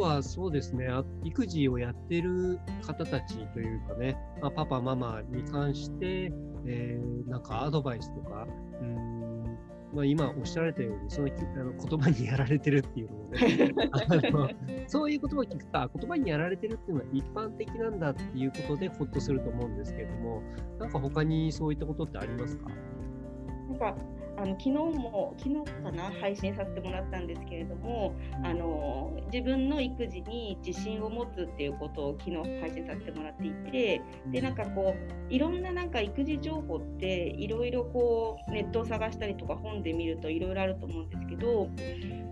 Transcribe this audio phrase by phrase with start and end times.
[0.00, 0.88] はそうですね、
[1.24, 6.32] 育児をやってる方たちというかね、まあ、パパ、ママに関して、
[6.66, 8.46] えー、なんかアドバイスとか、
[8.80, 9.58] うん
[9.92, 20.42] まあ、今おっしゃられたように、そのあの言葉にやられてるっていうのもね、 そういう言葉を聞くと、言葉にやられてるっていうのは一般的なんだっていうことでほっとすると思うんですけれども、
[20.78, 22.70] なんか他にそういったことってありますか？
[23.70, 23.96] なんか
[24.40, 41.68] あの昨日も昨日かな配信させてもらったんですけれどもあの自分の育児に自信を持つっていうことを昨日配信させてもらっていてでなんかこういろんななんか育児情報っていろいろこうネットを探したりとか本で見るといろいろあると思うんですけど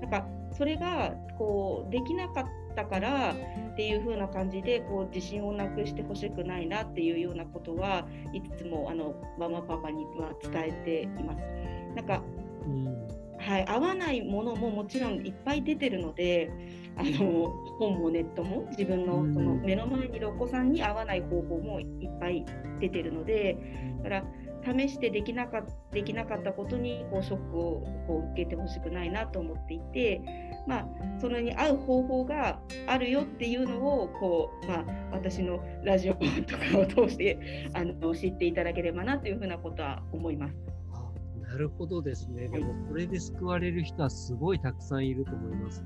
[0.00, 2.44] なんかそれがこうできなかっ
[2.74, 11.42] たからっていう風な感じでこう自信をなくしてほしくないなっていうようなことはいつもあのママパパには伝えています。
[11.94, 12.22] なんか、
[12.66, 13.08] うん、
[13.38, 16.50] はい、合わないものももちろんいっぱい出てるので
[16.96, 22.44] あの本もネットも自分のその目の前にいるお子さんに合わない方法もいっぱい
[22.80, 23.56] 出てるので
[23.98, 24.24] だから
[24.64, 30.20] 試してできなかできなかったことにこうショックをこう受けてほしくないなと思っていて、
[30.66, 30.86] まあ、
[31.20, 36.20] それに合う方法があるよっていうのをこう、まあ、私のラジオと
[36.56, 37.38] かを通して
[37.74, 40.56] あの知っていただければなというふうなことは思います。
[41.40, 42.46] なるほどですね。
[42.48, 45.82] でも、これで救われる人はすごいたくさんいると思います。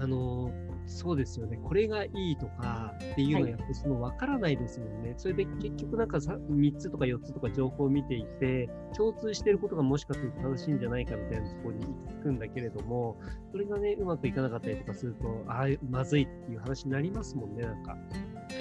[0.00, 0.50] あの、
[0.86, 1.58] そうですよね。
[1.62, 5.10] これがいいとかっていうのはやっぱりその分からないですもんね。
[5.10, 13.16] はい、それで結局なんか3つとか4つとか情報を見ていて、共通していることがもしかすると正しいんじゃないかみたいなところに行くんだけれども、
[13.50, 17.96] それがね、うまくいかなかったりとかすると、ああ、まずいっていう話になりますもんね、なんか。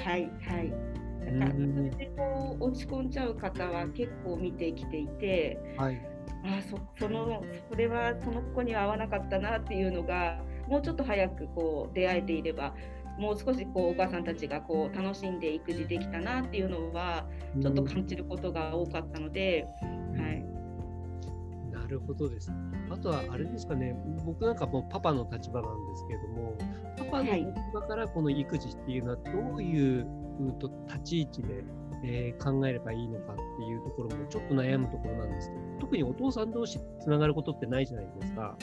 [0.04, 1.02] はい、はい。
[1.26, 6.02] だからそれでこう落ち込んじゃう方は結構見てきていて、はい、
[6.44, 12.74] あそそのそれはその子には合わなかったなっていうのがもうちょっと早くこう出会えていれば
[13.20, 17.26] もう少しこうお母さんたちがこう楽しんで育児できたなっていうのは
[17.62, 19.88] ちょっと感じることが多かったので、は
[20.30, 22.50] い、なるほどです。
[22.90, 23.96] あとはあれですかね、
[24.26, 26.58] 僕なんかもうパパの立場なんですけれども、
[26.98, 30.08] パパの立場からこの育児っていうのはどういう
[30.40, 31.64] うんと立ち位置で、
[32.04, 38.58] えー、考えればいいのかっていうところもちょっと悩むところなんですけど、特にお父さん同士つながることってないじゃないですか。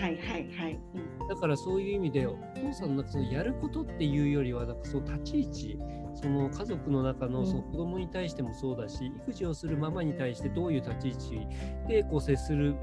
[0.00, 0.80] はいはいはい。
[1.20, 5.78] うん、だからそういう意味で、お父さんのそのやることっていうよりは、なんかその立ち位置、
[6.14, 11.46] その家族の中のその子供に対してもそうだし、育児をするママに対してどういう立ち位置
[11.86, 12.76] でこう接する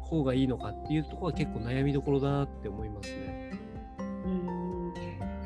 [0.00, 3.52] 方がいいのかっていうところは結構悩みどころだなって思いますね。
[3.98, 4.92] うん。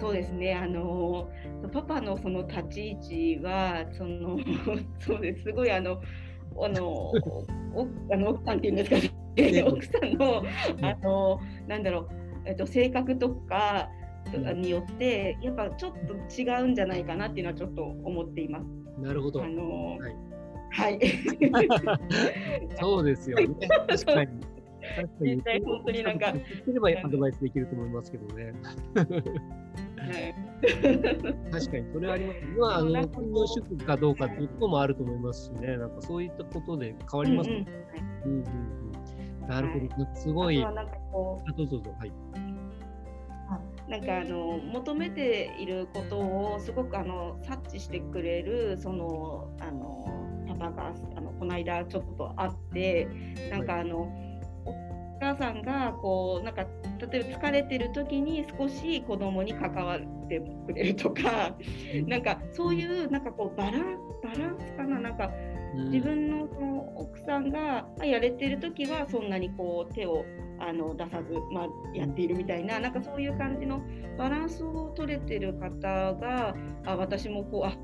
[0.01, 0.55] そうですね。
[0.55, 1.29] あの
[1.73, 4.39] パパのその立ち位置はその
[4.99, 5.43] そうです。
[5.43, 6.01] すごいあの
[6.61, 9.12] あのおあの奥さんっていうんですかね
[9.67, 10.43] 奥さんの
[10.83, 12.09] あのなんだろう、
[12.45, 13.89] えっと、性格とか
[14.55, 18.67] によってやっぱちょっと違うんじゃないかなっていうのはちょっと思っています。
[19.01, 19.43] なるほど。
[19.43, 20.17] あの、はい。
[20.75, 21.01] はい、
[22.81, 23.69] そうですよね。
[23.89, 24.31] 確かに。
[24.97, 25.37] 確かに。
[25.37, 26.33] 実際本当になんか。
[26.33, 26.43] で
[26.73, 28.53] ればアドバイスできると思いますけどね。
[28.95, 29.03] は
[30.19, 30.35] い、
[31.53, 32.41] 確かにそれはあります。
[32.59, 37.67] まあ、あの、本業主婦かどうかっていうこともあると思いますしね、なんかそういったことで変わりますね。
[38.25, 38.92] うんうん、うんうん、
[39.53, 40.59] なるほど、すごい。
[40.59, 42.13] なんかこう、どうぞどうぞ、はい。
[43.89, 50.07] なんかあの求めていることをすごくあの察知してくれるそのあの
[50.49, 53.09] パパがあのこの間ちょっと会って
[53.51, 54.32] なんかあの、はい
[55.23, 56.67] 母さんがこうなんか
[57.11, 61.57] 例えば疲れてる時に少し子供に関わってくれるとか、
[62.07, 65.31] なんかそういうなんかこうバランスバランスかななんか
[65.91, 70.25] 自分のその奥さんがやれてる時はそんなにこう手を
[70.59, 73.83] あの出さず、まあ、やっているみたいななんかそういう感じの
[74.19, 76.55] バランスを取れてる方が
[76.85, 77.77] あ私もこうあ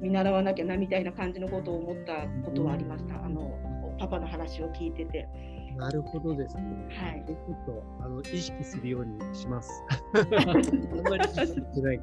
[0.00, 3.65] 見習わなきゃなみたいな感じのことを思ったことはありました、あの
[3.98, 5.28] パパの話を聞いてて。
[5.76, 6.62] なるほどですね。
[6.98, 7.24] はい。
[7.26, 9.70] ちょっとあの意識するようにします。
[10.14, 12.00] あんまり意識してない。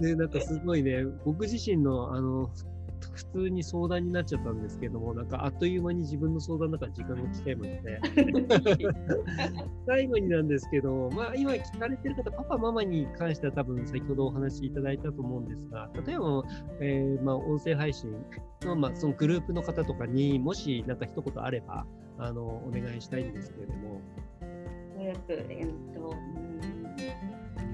[0.00, 2.50] で、なんかすごいね、僕自身のあの
[3.12, 8.00] 普通に相談になっちゃったんですけども、なんかあっという間に自分の相談の中時間が来ちゃいまして、
[9.86, 16.42] 最後になんですけど、まあ今聞かれてる方、パパ、ママに関しては多分先ほどお話しいただいたと思うんですが、例えば、
[16.80, 18.10] えー、まあ音声配信
[18.62, 21.86] の,、まあそのグループの方とかにもしなんか一言あれば、
[22.18, 24.00] あのお願いしたいんですけれども。
[24.98, 26.74] えっと、えっと、うん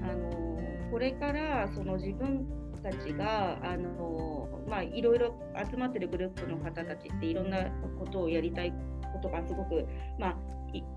[0.03, 2.45] あのこれからその自分
[2.83, 5.35] たちがあの、まあ、いろいろ
[5.69, 7.65] 集まってるグループの方たちっていろんな
[7.99, 8.73] ことをやりたい
[9.13, 9.87] ことがすごく、
[10.19, 10.37] まあ、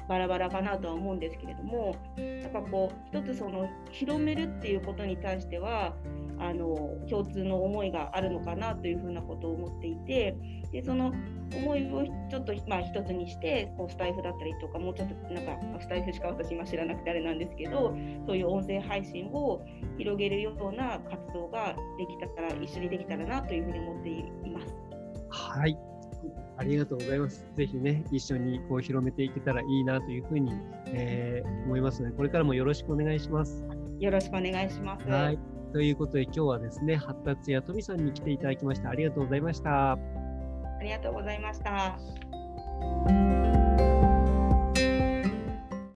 [0.09, 5.95] バラバラかなとは思うんですけれどもやっぱこう一つその広めるっていうことに対しては
[6.39, 10.37] あの共通の思いがあるのかなというふうなことを思っていて
[10.73, 11.13] でその
[11.55, 17.97] 思いをちょっと、まあ、一つにしてこうスタイフだったりとかもうちょっとなんかスタイフしか私今知らなくてあれなんですけど
[18.27, 19.65] そういう音声配信を
[19.99, 24.75] 広げるような活動ができたら一緒にできたらなというふうに思っています。
[25.31, 25.79] はい
[26.57, 27.45] ありがとうございます。
[27.57, 30.53] ぜひね、一緒にこう広めていけたらいいなというふうに、
[30.87, 33.65] えー、思いますので、これからもよろしくお願いします。
[33.99, 35.09] よろしくお願いします。
[35.09, 35.39] はい。
[35.75, 38.91] ということで、今日はですね、発達や富さんに来ていただきました。
[38.91, 39.95] ありがとうございました。
[39.95, 39.99] あ
[40.81, 41.99] りがとうございました。